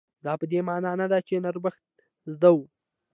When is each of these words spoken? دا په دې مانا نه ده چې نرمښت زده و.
دا 0.25 0.33
په 0.39 0.45
دې 0.51 0.59
مانا 0.67 0.91
نه 1.01 1.05
ده 1.11 1.19
چې 1.27 1.35
نرمښت 1.45 1.85
زده 2.31 2.49
و. 2.55 2.57